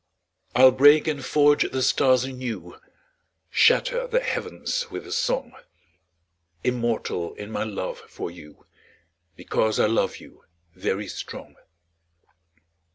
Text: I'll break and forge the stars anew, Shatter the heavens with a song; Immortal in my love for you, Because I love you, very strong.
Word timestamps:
I'll 0.55 0.71
break 0.71 1.05
and 1.05 1.23
forge 1.23 1.61
the 1.69 1.83
stars 1.83 2.23
anew, 2.23 2.79
Shatter 3.51 4.07
the 4.07 4.19
heavens 4.19 4.89
with 4.89 5.05
a 5.05 5.11
song; 5.11 5.51
Immortal 6.63 7.35
in 7.35 7.51
my 7.51 7.65
love 7.65 7.99
for 8.09 8.31
you, 8.31 8.65
Because 9.35 9.79
I 9.79 9.85
love 9.85 10.17
you, 10.17 10.43
very 10.73 11.07
strong. 11.07 11.55